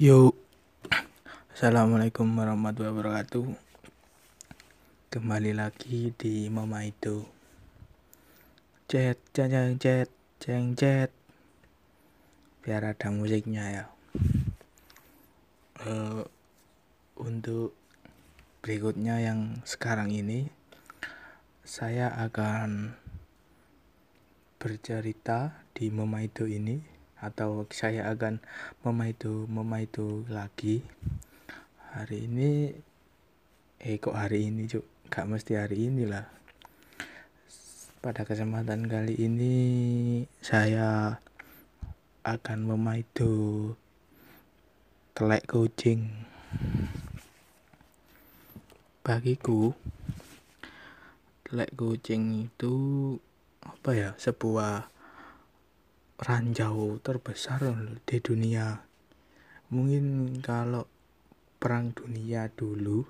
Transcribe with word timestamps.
Yo, 0.00 0.32
assalamualaikum 1.52 2.24
warahmatullahi 2.24 2.88
wabarakatuh. 2.88 3.52
Kembali 5.12 5.52
lagi 5.52 6.16
di 6.16 6.48
Mama 6.48 6.88
itu. 6.88 7.20
Cet, 8.88 9.20
ceng, 9.36 9.76
cet, 9.76 10.08
ceng, 10.40 10.72
cet. 10.72 11.12
Biar 12.64 12.96
ada 12.96 13.12
musiknya 13.12 13.64
ya. 13.68 13.84
Uh, 15.84 16.24
untuk 17.20 17.76
berikutnya 18.64 19.20
yang 19.20 19.60
sekarang 19.68 20.08
ini, 20.16 20.48
saya 21.60 22.08
akan 22.16 22.96
bercerita 24.56 25.60
di 25.76 25.92
Mama 25.92 26.24
itu 26.24 26.48
ini 26.48 26.99
atau 27.20 27.68
saya 27.68 28.08
akan 28.08 28.40
memaitu 28.80 29.44
memaitu 29.46 30.24
lagi. 30.32 30.80
Hari 31.92 32.24
ini 32.24 32.72
eh 33.80 33.96
kok 34.00 34.16
hari 34.16 34.48
ini 34.48 34.64
cuk? 34.64 34.84
Gak 35.12 35.28
mesti 35.28 35.60
hari 35.60 35.92
ini 35.92 36.08
lah. 36.08 36.24
Pada 38.00 38.24
kesempatan 38.24 38.88
kali 38.88 39.12
ini 39.20 39.54
saya 40.40 41.20
akan 42.24 42.58
memaitu 42.64 43.32
telek 45.12 45.44
kucing. 45.44 46.08
Bagiku 49.04 49.76
telek 51.44 51.74
kucing 51.76 52.48
itu 52.48 52.74
apa 53.60 53.90
ya? 53.92 54.10
Sebuah 54.16 54.99
ranjau 56.20 57.00
terbesar 57.00 57.64
di 58.04 58.20
dunia. 58.20 58.84
Mungkin 59.72 60.36
kalau 60.44 60.84
perang 61.56 61.96
dunia 61.96 62.52
dulu 62.52 63.08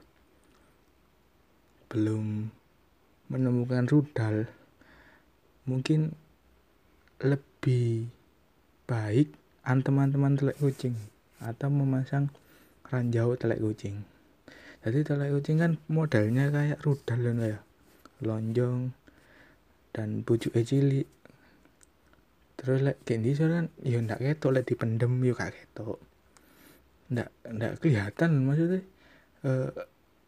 belum 1.91 2.47
menemukan 3.27 3.91
rudal, 3.91 4.47
mungkin 5.67 6.15
lebih 7.19 8.07
baik 8.87 9.35
teman-teman 9.83 10.39
telek 10.39 10.59
kucing 10.63 10.95
atau 11.43 11.67
memasang 11.67 12.31
ranjau 12.87 13.35
telek 13.35 13.59
kucing. 13.59 14.07
Jadi 14.87 15.03
telek 15.03 15.35
kucing 15.35 15.59
kan 15.59 15.83
modelnya 15.91 16.55
kayak 16.55 16.79
rudal 16.87 17.19
ya, 17.43 17.59
lonjong 18.23 18.95
dan 19.91 20.23
bujuk 20.23 20.55
cilik 20.55 21.11
terus 22.61 22.85
lek 22.85 23.01
like, 23.09 23.25
di 23.25 23.33
kan 23.33 23.73
ya 23.81 24.05
ndak 24.05 24.21
ketok 24.21 24.53
lek 24.53 24.69
dipendem 24.69 25.17
yo 25.25 25.33
gak 25.33 25.57
ketok. 25.57 25.97
Ndak 27.09 27.33
ndak 27.49 27.81
kelihatan 27.81 28.45
maksudnya. 28.45 28.85
Uh, 29.41 29.73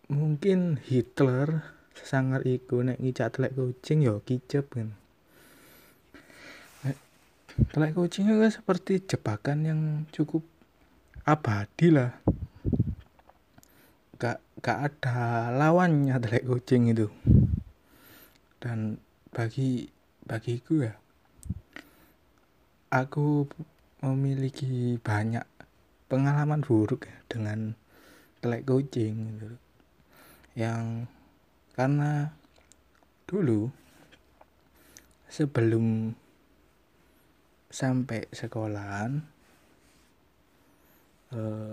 mungkin 0.09 0.81
Hitler 0.81 1.61
sangar 1.93 2.41
iku 2.49 2.81
nek 2.81 2.97
ngicak 3.05 3.37
telek 3.37 3.53
kucing 3.53 4.01
yo 4.01 4.25
kicep 4.25 4.65
kan. 4.73 4.97
Telek 7.77 7.93
kucing 7.93 8.33
itu 8.33 8.49
seperti 8.49 9.05
jebakan 9.05 9.59
yang 9.69 9.81
cukup 10.09 10.41
abadi 11.29 11.93
lah. 11.93 12.17
Gak 14.17 14.41
gak 14.65 14.79
ada 14.89 15.53
lawannya 15.53 16.17
telek 16.17 16.49
kucing 16.49 16.89
itu. 16.89 17.13
Dan 18.57 18.97
bagi 19.37 19.85
bagiku 20.25 20.81
ya 20.81 21.02
aku 22.93 23.49
memiliki 24.05 25.01
banyak 25.01 25.49
pengalaman 26.13 26.61
buruk 26.61 27.09
ya 27.09 27.17
dengan 27.25 27.73
telek 28.45 28.69
kucing 28.69 29.33
gitu. 29.33 29.57
yang 30.53 31.09
karena 31.73 32.37
dulu 33.25 33.73
sebelum 35.33 36.13
sampai 37.73 38.29
sekolahan 38.29 39.25
eh, 41.33 41.73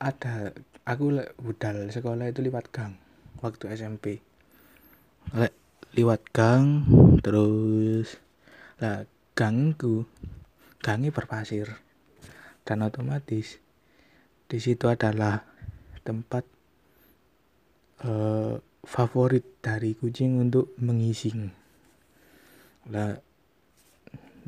ada 0.00 0.56
aku 0.88 1.04
le, 1.12 1.24
budal 1.36 1.92
sekolah 1.92 2.32
itu 2.32 2.40
lewat 2.40 2.72
gang 2.72 2.96
waktu 3.44 3.76
SMP 3.76 4.24
le, 5.36 5.52
lewat 5.92 6.24
gang 6.32 6.88
terus 7.20 8.16
lah 8.80 9.04
gangku 9.36 10.08
gangi 10.80 11.12
berpasir. 11.12 11.76
Dan 12.64 12.82
otomatis 12.82 13.60
di 14.48 14.58
situ 14.58 14.88
adalah 14.88 15.44
tempat 16.02 16.42
uh, 18.08 18.56
favorit 18.82 19.44
dari 19.60 19.92
kucing 19.92 20.40
untuk 20.40 20.72
mengising. 20.80 21.52
Lah 22.88 23.12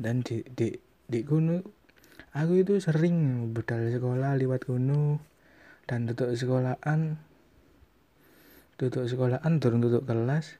dan 0.01 0.25
di 0.25 0.41
di 0.49 0.73
di 1.05 1.19
gunung 1.21 1.61
aku 2.33 2.65
itu 2.65 2.81
sering 2.81 3.51
budal 3.53 3.93
sekolah 3.93 4.35
lewat 4.41 4.65
gunung 4.65 5.21
dan 5.85 6.09
tutup 6.09 6.33
sekolahan. 6.33 7.21
Tutup 8.75 9.05
sekolahan 9.05 9.61
turun 9.61 9.85
tutup 9.85 10.09
kelas 10.09 10.57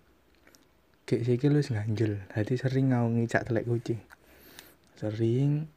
kayak 1.09 1.25
sih 1.25 1.49
lu 1.49 1.57
ganjel 1.65 2.21
jadi 2.37 2.53
sering 2.53 2.93
ngau 2.93 3.09
ngicak 3.09 3.49
telek 3.49 3.65
kucing 3.65 3.97
sering. 4.99 5.71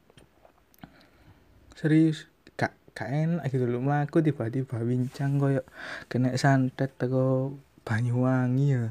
Serius. 1.79 2.27
Kak 2.59 2.75
kak 2.91 3.09
enak 3.09 3.47
gitu 3.47 3.71
loh. 3.71 3.79
Melaku 3.79 4.19
tiba-tiba 4.19 4.83
bincang 4.83 5.39
koyo 5.39 5.63
kena 6.11 6.35
santet 6.35 6.91
teko 6.99 7.55
Banyuwangi 7.87 8.67
ya. 8.75 8.91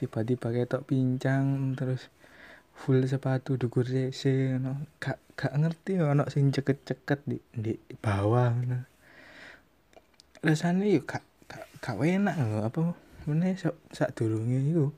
Tiba-tiba 0.00 0.48
ketok 0.52 0.88
pincang 0.88 1.76
terus 1.76 2.08
full 2.74 3.06
sepatu 3.06 3.54
dukur 3.54 3.86
CC 3.86 4.54
no 4.58 4.82
gak 4.98 5.22
gak 5.38 5.54
ngerti 5.54 6.02
ono 6.02 6.26
sing 6.26 6.50
ceket-ceket 6.50 7.22
di 7.22 7.38
di 7.54 7.78
bawah 8.02 8.50
no. 8.66 8.82
rasanya 10.42 10.82
yuk 10.90 11.06
gak 11.06 11.22
gak 11.46 11.70
gak 11.78 12.02
enak 12.02 12.34
loh 12.34 12.66
apa 12.66 12.98
mana 13.24 13.54
sak 13.56 13.78
sak 13.94 14.12
durunge 14.18 14.60
iku. 14.60 14.92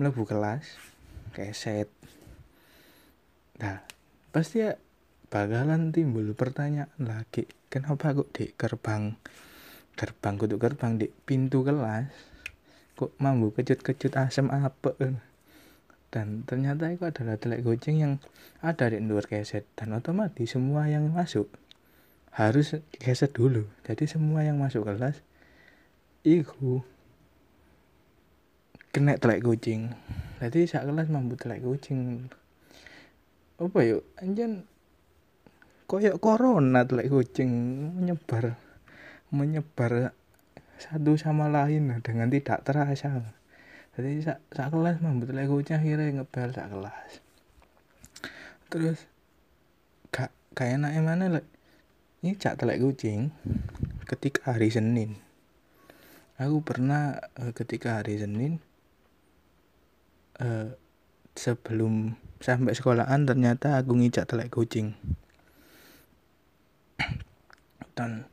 Mlebu 0.00 0.24
kelas 0.24 0.64
keset 1.36 1.92
Nah, 3.62 3.78
pasti 4.34 4.66
ya 4.66 4.74
bakalan 5.30 5.94
timbul 5.94 6.34
pertanyaan 6.34 6.90
lagi, 6.98 7.46
kenapa 7.70 8.12
kok 8.12 8.34
di 8.34 8.50
gerbang 8.52 9.14
gerbang 9.92 10.34
kudu 10.40 10.56
gerbang 10.56 10.96
di 10.96 11.06
pintu 11.08 11.62
kelas 11.62 12.08
kok 12.96 13.12
mampu 13.20 13.52
kecut-kecut 13.52 14.16
asam 14.16 14.48
apa 14.48 14.96
dan 16.12 16.44
ternyata 16.44 16.92
itu 16.92 17.08
adalah 17.08 17.40
telek 17.40 17.64
kucing 17.64 18.04
yang 18.04 18.14
ada 18.60 18.92
di 18.92 19.00
luar 19.00 19.24
keset 19.24 19.64
dan 19.72 19.96
otomatis 19.96 20.52
semua 20.52 20.84
yang 20.88 21.08
masuk 21.08 21.48
harus 22.32 22.80
keset 22.96 23.32
dulu. 23.32 23.64
Jadi 23.84 24.04
semua 24.08 24.44
yang 24.44 24.60
masuk 24.60 24.84
kelas 24.84 25.24
iku 26.24 26.84
kena 28.92 29.16
telek 29.16 29.40
kucing 29.40 29.90
jadi 30.36 30.68
saat 30.68 30.84
kelas 30.84 31.08
mampu 31.08 31.34
telek 31.40 31.64
kucing 31.64 32.28
apa 33.58 33.78
yuk? 33.84 34.02
Anjen 34.20 34.64
koyok 35.90 36.16
corona 36.22 36.88
tuh 36.88 37.04
kucing 37.04 37.50
menyebar 37.98 38.56
menyebar 39.32 40.16
satu 40.80 41.16
sama 41.20 41.52
lain 41.52 41.92
dengan 42.00 42.32
tidak 42.32 42.64
terasa. 42.64 43.36
Jadi 43.92 44.24
sak, 44.24 44.40
sak 44.52 44.72
kelas 44.72 45.04
mah 45.04 45.12
betul 45.20 45.40
kucing 45.44 45.76
akhirnya 45.76 46.22
ngebel 46.22 46.48
sak 46.52 46.68
kelas. 46.72 47.12
Terus 48.72 48.98
gak 50.08 50.32
kayak 50.56 50.80
enak 50.80 50.92
mana 51.04 51.24
lah 51.28 51.44
ini 52.22 52.38
cak 52.38 52.62
telek 52.62 52.78
kucing 52.78 53.34
ketika 54.06 54.54
hari 54.54 54.70
Senin. 54.70 55.18
Aku 56.38 56.62
pernah 56.62 57.18
uh, 57.34 57.50
ketika 57.50 57.98
hari 57.98 58.22
Senin 58.22 58.62
uh, 60.38 60.70
sebelum 61.38 62.18
sampai 62.42 62.74
sekolahan 62.74 63.24
ternyata 63.24 63.78
aku 63.78 63.96
ngicak 63.96 64.28
telek 64.28 64.52
kucing 64.52 64.98
dan 67.92 68.24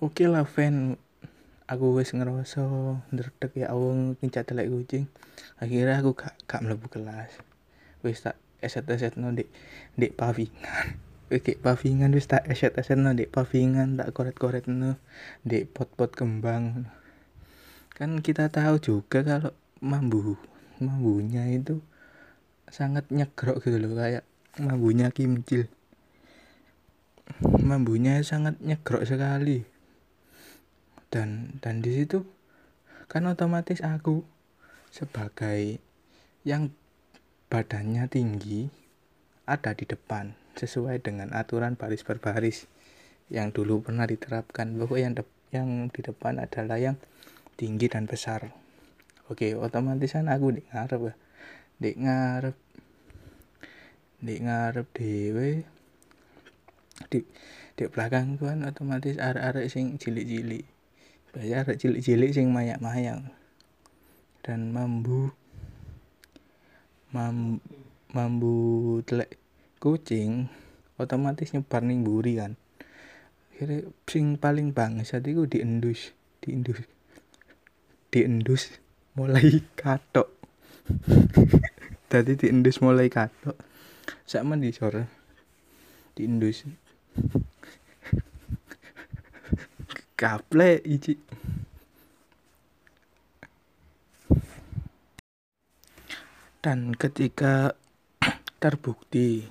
oke 0.00 0.16
okay 0.16 0.26
lah 0.28 0.48
fan. 0.48 0.96
Aku 1.64 1.96
wis 1.96 2.12
ngerasa 2.12 2.60
ndredeg 3.08 3.52
ya 3.56 3.72
awong 3.72 4.20
ngicak 4.20 4.52
telek 4.52 4.68
kucing 4.68 5.08
akhirnya 5.56 5.96
aku 5.96 6.12
gak 6.12 6.36
gak 6.44 6.60
mlebu 6.60 6.92
kelas. 6.92 7.40
Wis 8.04 8.20
tak 8.20 8.36
eset-eset 8.60 9.16
no 9.16 9.32
di 9.32 9.48
di 9.96 10.12
pavingan 10.12 11.00
Oke, 11.32 11.56
pavingan 11.56 12.12
wis 12.12 12.28
tak 12.28 12.44
eset-eset 12.44 13.00
no 13.00 13.16
di 13.16 13.24
pavingan 13.24 13.96
tak 13.96 14.12
koret-koret 14.12 14.68
no 14.68 15.00
di 15.40 15.64
pot-pot 15.64 16.12
kembang. 16.12 16.84
Kan 17.96 18.20
kita 18.20 18.52
tahu 18.52 18.76
juga 18.76 19.24
kalau 19.24 19.56
mambu 19.80 20.36
mambunya 20.84 21.48
itu 21.48 21.80
sangat 22.74 23.06
nyegrok 23.14 23.62
gitu 23.62 23.78
loh 23.78 23.94
kayak 23.94 24.26
mambunya 24.58 25.14
kimcil 25.14 25.70
mambunya 27.64 28.20
sangat 28.20 28.60
nyegrok 28.60 29.04
sekali. 29.08 29.64
Dan 31.08 31.60
dan 31.62 31.80
di 31.80 31.94
situ 31.94 32.26
kan 33.06 33.24
otomatis 33.30 33.80
aku 33.84 34.24
sebagai 34.90 35.78
yang 36.42 36.74
badannya 37.48 38.10
tinggi 38.10 38.68
ada 39.46 39.76
di 39.76 39.84
depan 39.86 40.34
sesuai 40.58 41.02
dengan 41.04 41.30
aturan 41.34 41.78
baris 41.78 42.02
per 42.02 42.18
baris 42.18 42.66
yang 43.30 43.54
dulu 43.54 43.84
pernah 43.84 44.04
diterapkan. 44.04 44.74
Bahwa 44.76 44.96
yang 44.98 45.14
de 45.16 45.24
yang 45.54 45.88
di 45.88 46.00
depan 46.02 46.42
adalah 46.42 46.82
yang 46.82 46.96
tinggi 47.54 47.86
dan 47.86 48.10
besar. 48.10 48.50
Oke 49.30 49.54
otomatis 49.56 50.12
kan 50.12 50.28
aku 50.28 50.60
di 50.60 50.62
di 51.78 51.90
ngarep. 51.94 52.56
Di 54.24 54.34
ngarep 54.40 54.86
dewe 54.96 55.50
di 57.10 57.20
di 57.74 57.84
belakang 57.90 58.38
kan 58.38 58.62
otomatis 58.62 59.18
arek-arek 59.18 59.66
sing 59.66 59.98
cilik-cilik. 59.98 60.64
Biasa 61.34 61.66
arek 61.66 61.78
cilik-cilik 61.82 62.30
sing 62.30 62.54
mayak-mayak. 62.54 63.34
Dan 64.44 64.70
mambu 64.70 65.34
mam 67.10 67.58
mambu 68.14 69.00
telek 69.02 69.38
kucing 69.82 70.46
otomatis 70.98 71.50
nyebar 71.50 71.82
ning 71.82 72.06
buri 72.06 72.38
kan. 72.38 72.54
Akhirnya 73.54 73.86
sing 74.06 74.38
paling 74.38 74.74
bangsat 74.74 75.22
iku 75.26 75.46
diendus 75.46 76.14
diendus 76.42 76.82
diendus 78.10 78.78
mulai 79.18 79.62
katok 79.80 80.43
tadi 82.12 82.36
diendus 82.36 82.80
mulai 82.84 83.08
katok 83.08 83.56
sama 84.28 84.56
disor 84.60 85.08
diendus 86.14 86.68
kaple 90.14 90.80
iki. 90.94 91.18
Dan 96.64 96.96
ketika 96.96 97.76
terbukti 98.62 99.44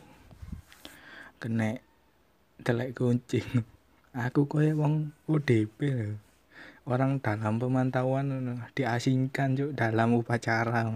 kena 1.37 1.77
telek 2.65 2.97
kucing 2.97 3.45
aku 4.25 4.49
koyo 4.49 4.73
wong 4.79 5.13
ODP 5.29 6.09
orang 6.89 7.21
dalam 7.21 7.61
pemantauan 7.61 8.57
diasingkan 8.73 9.53
cuk 9.53 9.71
dalam 9.77 10.17
upacara 10.17 10.89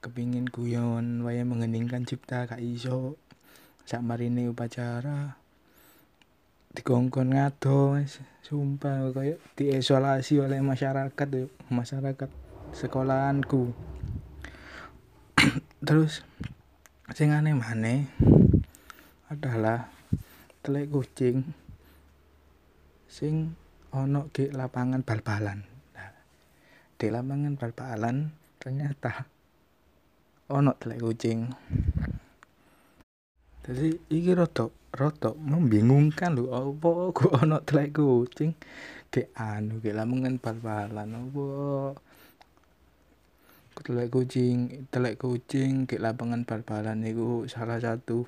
kepingin 0.00 0.48
guyon 0.48 1.20
waya 1.20 1.44
mengeningkan 1.44 2.08
cipta 2.08 2.48
kak 2.48 2.60
iso. 2.64 3.20
Sak 3.84 4.00
marine 4.00 4.48
upacara 4.48 5.40
dikongkon 6.70 7.34
ngado 7.34 7.98
sumpah 8.46 9.10
kayak 9.10 9.42
diisolasi 9.58 10.38
oleh 10.38 10.62
masyarakat 10.62 11.28
yuk 11.34 11.50
masyarakat 11.66 12.30
sekolahanku. 12.70 13.74
Terus 15.86 16.22
sing 17.10 17.34
aneh 17.34 17.58
maneh 17.58 18.06
adalah 19.26 19.90
telek 20.62 20.94
kucing 20.94 21.42
sing 23.10 23.58
ono 23.90 24.30
ke 24.30 24.54
lapangan 24.54 25.02
bal-balan. 25.02 25.66
Nah, 25.98 26.10
di 26.94 27.06
lapangan 27.10 27.58
bal-balan 27.58 28.30
ternyata 28.62 29.26
ono 30.50 30.74
telek 30.76 31.00
kucing 31.00 31.48
jadi 33.60 33.94
iki 34.10 34.34
rotok 34.34 34.72
rotok 34.90 35.38
membingungkan 35.38 36.34
lho 36.34 36.50
apa 36.50 36.90
kok 37.14 37.32
ono 37.44 37.62
telek 37.62 37.94
kucing 37.94 38.50
ke 39.06 39.30
anu 39.38 39.78
ke 39.78 39.94
lapangan 39.94 40.34
bal-balan 40.42 41.08
apa? 41.14 41.46
Telek 43.80 44.08
kucing 44.10 44.86
telek 44.90 45.22
kucing 45.22 45.86
ke 45.86 46.02
lapangan 46.02 46.42
bal-balan 46.42 47.06
itu 47.06 47.46
salah 47.46 47.78
satu 47.78 48.26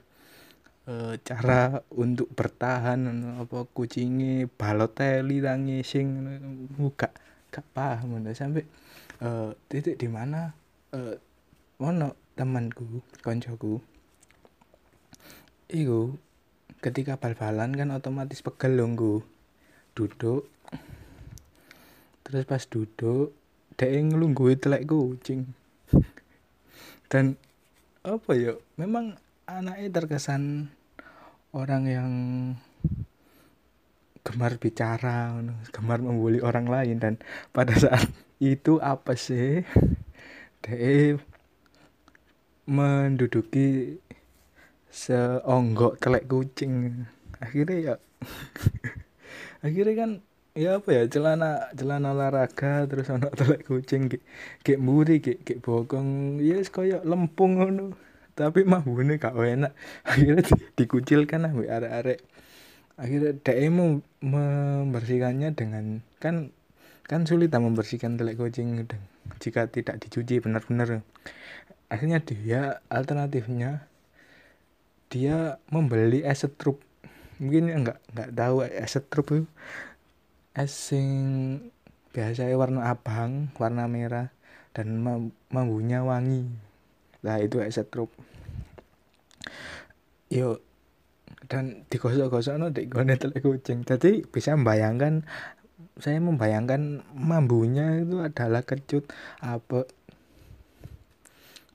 e, 0.87 1.19
cara 1.27 1.83
untuk 1.99 2.31
bertahan 2.31 3.03
apa 3.43 3.67
kucingnya 3.75 4.47
baloteli 4.47 5.43
tangi 5.43 5.83
sing 5.83 6.23
muka 6.79 7.11
gak 7.51 7.67
paham 7.75 8.23
sampai 8.31 8.65
e, 9.19 9.29
titik 9.67 9.99
di 9.99 10.07
mana 10.07 10.55
e, 10.95 11.32
ono 11.79 12.13
temanku 12.35 13.01
koncoku. 13.25 13.81
Iku 15.73 16.19
ketika 16.85 17.17
bal-balan 17.17 17.73
kan 17.73 17.95
otomatis 17.95 18.45
pegel 18.45 18.77
longgu 18.77 19.25
duduk. 19.97 20.51
Terus 22.27 22.45
pas 22.45 22.65
duduk 22.67 23.33
dek 23.77 23.89
ngelungguhi 23.89 24.61
telek 24.61 24.85
kucing 24.85 25.49
dan 27.13 27.37
apa 28.09 28.33
ya 28.33 28.57
memang 28.81 29.21
anaknya 29.45 30.01
terkesan 30.01 30.73
orang 31.53 31.85
yang 31.85 32.11
gemar 34.25 34.57
bicara 34.57 35.37
gemar 35.69 36.01
membuli 36.01 36.41
orang 36.41 36.73
lain. 36.73 36.97
Dan 36.97 37.21
pada 37.53 37.77
saat 37.77 38.09
itu 38.41 38.81
apa 38.81 39.13
sih? 39.13 39.61
Dek 40.65 41.21
menduduki 42.69 43.99
seonggok 44.93 45.99
telek 45.99 46.29
kucing. 46.29 47.07
Akhirnya 47.43 47.79
ya 47.79 47.95
akhirnya 49.67 49.95
kan 49.99 50.11
ya 50.53 50.79
apa 50.79 50.91
ya 50.93 51.03
celana 51.09 51.73
celana 51.73 52.13
olahraga 52.13 52.85
terus 52.85 53.09
anak 53.09 53.33
telek 53.35 53.65
kucing 53.65 54.13
kayak 54.13 54.25
kayak 54.63 54.81
muri 54.81 55.19
kayak 55.19 55.43
kayak 55.43 55.61
bokong. 55.65 56.39
Ya 56.39 56.61
yes, 56.61 56.69
kayak 56.71 57.03
lempung 57.09 57.59
ngono. 57.59 57.97
Tapi 58.33 58.65
mah 58.65 58.81
bune 58.81 59.21
gak 59.21 59.37
enak. 59.37 59.73
Akhirnya 60.09 60.41
di, 60.41 60.55
dikucilkan 60.79 61.45
lah 61.45 61.53
arek-arek. 61.53 62.21
Akhirnya 62.97 63.69
mau 63.69 64.01
membersihkannya 64.25 65.53
dengan 65.53 66.01
kan 66.17 66.55
kan 67.03 67.29
sulit 67.29 67.53
membersihkan 67.53 68.17
telek 68.17 68.41
kucing 68.41 68.89
jika 69.43 69.69
tidak 69.69 70.01
dicuci 70.01 70.41
benar-benar 70.41 71.05
akhirnya 71.93 72.25
dia 72.25 72.81
alternatifnya 72.89 73.85
dia 75.13 75.61
membeli 75.69 76.25
es 76.25 76.41
setrup 76.41 76.81
mungkin 77.37 77.69
enggak 77.69 78.01
enggak 78.17 78.31
tahu 78.33 78.57
es 78.65 78.97
setrup 78.97 79.27
itu. 79.29 79.47
Es 80.57 80.73
sing 80.73 81.13
biasanya 82.17 82.57
warna 82.57 82.89
abang 82.89 83.53
warna 83.61 83.85
merah 83.85 84.33
dan 84.73 85.05
mambunya 85.53 86.01
wangi. 86.01 86.49
Lah 87.21 87.45
itu 87.45 87.61
es 87.61 87.77
setrup 87.77 88.09
yo 90.33 90.65
dan 91.53 91.85
digosok-gosok 91.93 92.57
no 92.57 92.73
di 92.73 92.89
gone 92.89 93.21
kucing. 93.21 93.85
Jadi 93.85 94.25
bisa 94.25 94.57
membayangkan 94.57 95.29
saya 96.01 96.17
membayangkan 96.25 97.05
mambunya 97.13 98.01
itu 98.01 98.25
adalah 98.25 98.65
kecut 98.65 99.05
apa 99.45 99.85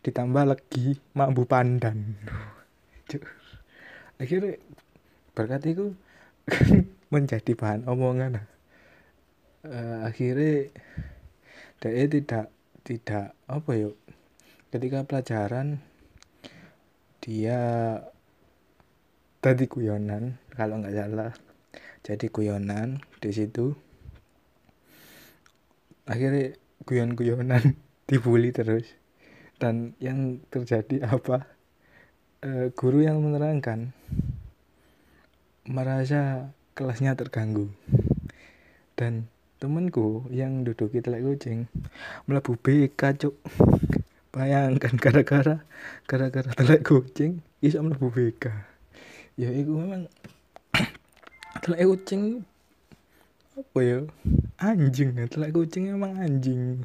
ditambah 0.08 0.56
lagi 0.56 0.96
mambu 1.12 1.44
pandan. 1.44 2.16
Akhirnya 4.24 4.56
berkat 5.36 5.68
itu 5.68 5.92
menjadi 7.14 7.52
bahan 7.52 7.84
omongan. 7.84 8.40
Uh, 9.68 10.08
akhirnya 10.08 10.72
dia 11.84 12.08
tidak 12.08 12.48
tidak 12.88 13.36
apa 13.52 13.72
yuk 13.76 14.00
ketika 14.72 15.04
pelajaran 15.04 15.84
dia 17.20 17.60
tadi 19.44 19.68
kuyonan 19.68 20.40
kalau 20.56 20.80
nggak 20.80 20.96
salah 20.96 21.36
jadi 22.08 22.32
kuyonan 22.32 23.04
di 23.20 23.36
situ. 23.36 23.76
Akhirnya 26.08 26.56
kuyon-kuyonan 26.88 27.76
dibully 28.08 28.56
terus 28.56 28.88
dan 29.58 29.98
yang 29.98 30.42
terjadi 30.54 31.04
apa? 31.18 31.50
E, 32.42 32.70
guru 32.78 33.02
yang 33.02 33.22
menerangkan 33.22 33.92
merasa 35.66 36.54
kelasnya 36.78 37.18
terganggu. 37.18 37.74
Dan 38.98 39.30
temenku 39.58 40.26
yang 40.30 40.62
duduk 40.62 40.94
di 40.94 41.02
telek 41.02 41.26
kucing 41.26 41.66
melebu 42.30 42.54
BK 42.62 43.02
cuk. 43.18 43.36
Bayangkan 44.30 44.94
gara-gara 45.04 45.66
gara-gara 46.06 46.50
telek 46.54 46.86
kucing 46.86 47.42
bisa 47.58 47.82
melebu 47.82 48.14
BK 48.14 48.54
ya 49.38 49.54
itu 49.54 49.70
memang 49.70 50.10
telek 51.66 51.86
kucing 51.86 52.42
apa 53.58 53.80
ya? 53.82 54.00
Anjing 54.62 55.14
ya 55.14 55.26
telek 55.30 55.54
kucing 55.54 55.90
memang 55.94 56.18
anjing. 56.22 56.82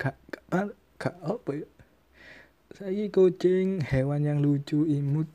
Gak 0.00 0.16
gak, 0.28 0.72
gak 1.00 1.16
apa 1.24 1.50
ya 1.64 1.66
saya 2.74 3.06
kucing 3.06 3.86
hewan 3.86 4.26
yang 4.26 4.42
lucu 4.42 4.82
imut. 4.82 5.30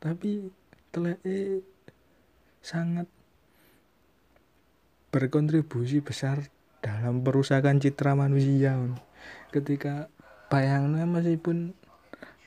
Tapi 0.00 0.48
teleke 0.88 1.60
sangat 2.64 3.04
berkontribusi 5.12 6.00
besar 6.00 6.48
dalam 6.80 7.20
perusakan 7.20 7.76
citra 7.76 8.16
manusia. 8.16 8.72
Ketika 9.52 10.08
bayangnya 10.48 11.04
meskipun 11.04 11.76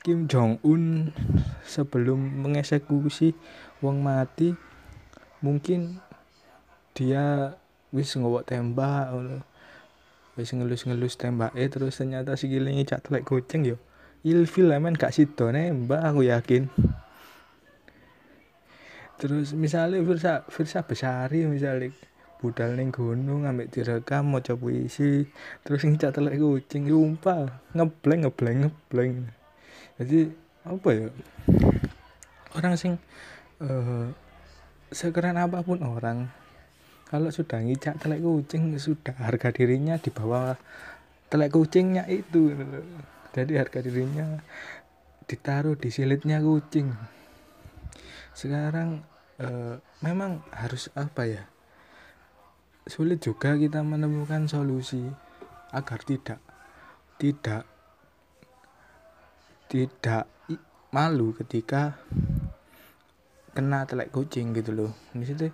Kim 0.01 0.25
Jong 0.25 0.58
Un 0.65 1.13
sebelum 1.62 2.41
mengeksekusi 2.41 3.38
wong 3.86 4.01
mati 4.01 4.58
mungkin 5.46 6.01
dia 6.98 7.53
wis 7.94 8.18
ngowok 8.18 8.50
tembak 8.50 9.13
wis 10.40 10.56
ngelus-ngelus 10.56 11.20
tembake 11.20 11.68
terus 11.68 12.00
ternyata 12.00 12.40
sikile 12.40 12.72
ngicak 12.72 13.04
telek 13.04 13.28
kucing 13.28 13.68
yo. 13.68 13.78
Ilfil 14.22 14.70
men 14.78 14.94
gak 14.94 15.18
sido 15.18 15.50
nembak 15.50 16.06
aku 16.06 16.30
yakin. 16.30 16.70
Terus 19.18 19.54
misalnya 19.54 20.02
Firsa 20.02 20.34
Firsa 20.50 20.86
Besari 20.86 21.46
misalnya 21.46 21.94
budal 22.42 22.74
ning 22.74 22.90
gunung 22.90 23.46
ambek 23.46 23.70
direkam 23.70 24.34
maca 24.34 24.58
puisi 24.58 25.30
terus 25.62 25.86
ngicak 25.86 26.18
telek 26.18 26.42
kucing 26.42 26.90
sumpah 26.90 27.62
ngebleng 27.78 28.26
ngebleng 28.26 28.58
ngebleng. 28.66 29.14
Jadi 30.02 30.20
apa 30.66 30.90
ya 30.94 31.08
orang 32.58 32.74
sing 32.78 32.98
uh, 33.62 34.10
sekeren 34.90 35.38
apa 35.38 35.62
pun 35.62 35.82
orang 35.86 36.30
kalau 37.12 37.27
sudah 37.27 37.60
ngicak 37.60 38.00
telek 38.00 38.24
kucing 38.24 38.72
sudah 38.80 39.12
harga 39.20 39.51
dirinya 39.51 40.00
di 40.00 40.10
bawah 40.10 40.56
telek 41.27 41.51
kucingnya 41.51 42.08
itu 42.08 42.56
jadi 43.36 43.63
harga 43.63 43.84
dirinya 43.84 44.39
ditaruh 45.27 45.75
di 45.80 45.91
silitnya 45.91 46.44
kucing. 46.44 46.91
Sekarang 48.36 49.03
uh, 49.39 49.80
memang 50.03 50.44
harus 50.51 50.91
apa 50.96 51.27
ya? 51.27 51.44
Sulit 52.88 53.24
juga 53.24 53.56
kita 53.56 53.84
menemukan 53.84 54.48
solusi 54.48 55.08
agar 55.72 56.03
tidak 56.03 56.39
tidak 57.15 57.63
tidak 59.72 60.27
malu 60.91 61.32
ketika 61.32 61.96
kena 63.56 63.88
telek 63.88 64.12
kucing 64.12 64.51
gitu 64.51 64.75
loh. 64.75 64.91
Di 65.15 65.24
situ 65.24 65.48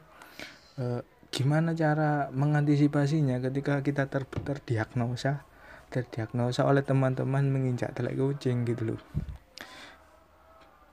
e, 0.79 0.85
gimana 1.29 1.75
cara 1.77 2.31
mengantisipasinya 2.33 3.39
ketika 3.43 3.83
kita 3.83 4.09
ter, 4.09 4.25
terdiagnosa? 4.25 5.43
Terdiagnosa 5.87 6.67
oleh 6.67 6.83
teman-teman 6.83 7.47
menginjak 7.47 7.95
telek 7.95 8.19
kucing 8.19 8.67
gitu 8.67 8.95
loh. 8.95 9.01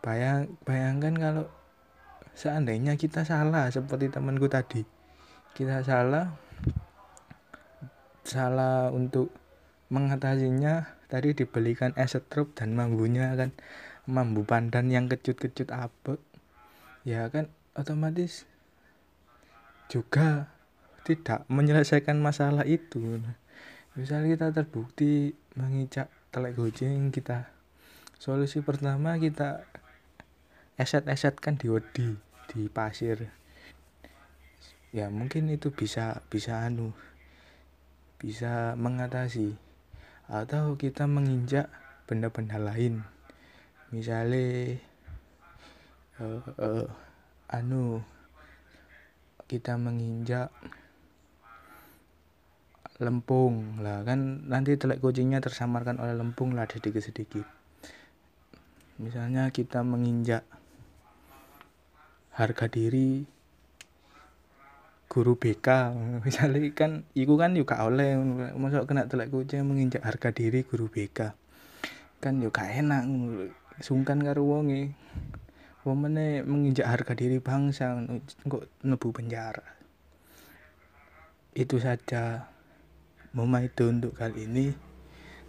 Bayang 0.05 0.55
bayangkan 0.63 1.15
kalau 1.17 1.47
seandainya 2.37 2.95
kita 2.95 3.27
salah 3.27 3.71
seperti 3.73 4.13
temanku 4.13 4.47
tadi. 4.47 4.87
Kita 5.55 5.83
salah 5.83 6.35
salah 8.25 8.91
untuk 8.95 9.35
mengatasinya 9.91 10.89
tadi 11.07 11.37
dibelikan 11.37 11.95
es 11.99 12.15
setrup 12.15 12.55
dan 12.55 12.77
mambunya 12.77 13.35
kan. 13.35 13.51
Mambu 14.05 14.45
pandan 14.45 14.93
yang 14.93 15.09
kecut-kecut 15.09 15.73
apa 15.73 16.21
ya 17.05 17.29
kan 17.29 17.53
otomatis 17.77 18.49
juga 19.89 20.49
tidak 21.05 21.45
menyelesaikan 21.53 22.17
masalah 22.17 22.65
itu. 22.65 23.21
Misalnya 23.95 24.35
kita 24.35 24.47
terbukti 24.51 25.37
mengicak 25.55 26.11
telek 26.35 26.59
gojeng 26.59 27.15
kita 27.15 27.55
solusi 28.19 28.59
pertama 28.65 29.15
kita 29.23 29.63
eset-eset 30.75 31.39
kan 31.39 31.55
di 31.55 31.71
odi 31.71 32.17
di 32.51 32.67
pasir. 32.73 33.31
Ya 34.91 35.13
mungkin 35.13 35.47
itu 35.53 35.71
bisa 35.71 36.25
bisa 36.33 36.65
anu 36.65 36.91
bisa 38.19 38.75
mengatasi. 38.81 39.55
Atau 40.25 40.81
kita 40.81 41.05
menginjak 41.05 41.69
benda-benda 42.09 42.57
lain. 42.57 43.05
Misalnya 43.93 44.81
uh, 46.19 46.41
uh, 46.57 46.89
anu 47.53 48.01
kita 49.51 49.77
menginjak 49.77 50.49
lempung. 53.03 53.81
Lah 53.83 54.07
kan 54.07 54.47
nanti 54.49 54.79
telek 54.79 55.03
kucingnya 55.03 55.43
tersamarkan 55.43 55.99
oleh 55.99 56.15
lempung 56.15 56.55
lah 56.55 56.69
sedikit-sedikit. 56.71 57.47
Misalnya 59.03 59.51
kita 59.51 59.83
menginjak 59.83 60.47
harga 62.35 62.67
diri 62.67 63.27
guru 65.07 65.39
BK 65.39 65.95
misalnya 66.27 66.59
kan 66.75 67.07
iku 67.15 67.39
kan 67.39 67.55
juga 67.55 67.83
oleh. 67.87 68.19
Masuk 68.55 68.87
kena 68.87 69.07
telek 69.07 69.31
kucing 69.31 69.67
menginjak 69.67 70.03
harga 70.03 70.31
diri 70.31 70.63
guru 70.63 70.87
BK 70.91 71.45
kan 72.25 72.41
juga 72.41 72.65
enak 72.65 73.05
sungkan 73.85 74.25
karo 74.25 74.49
wonge 74.49 74.97
womene 75.85 76.41
menginjak 76.41 76.89
harga 76.89 77.13
diri 77.13 77.45
bangsa 77.45 77.93
kok 78.49 78.65
nebu 78.81 79.09
penjara. 79.13 79.65
Itu 81.53 81.77
saja. 81.77 82.49
Mama 83.37 83.61
itu 83.61 83.93
untuk 83.93 84.17
kali 84.17 84.49
ini. 84.49 84.73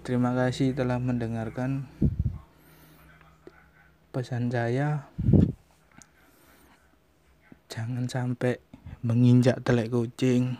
Terima 0.03 0.35
kasih 0.35 0.75
telah 0.75 0.99
mendengarkan 0.99 1.87
pesan 4.11 4.51
saya. 4.51 5.07
Jangan 7.71 8.11
sampai 8.11 8.59
menginjak 9.01 9.63
telek 9.63 9.89
kucing. 9.89 10.59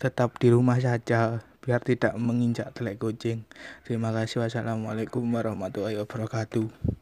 Tetap 0.00 0.40
di 0.40 0.48
rumah 0.50 0.80
saja 0.80 1.44
biar 1.62 1.84
tidak 1.84 2.16
menginjak 2.16 2.72
telek 2.74 2.96
kucing. 2.96 3.44
Terima 3.84 4.10
kasih. 4.10 4.42
Wassalamualaikum 4.42 5.22
warahmatullahi 5.28 6.00
wabarakatuh 6.00 7.01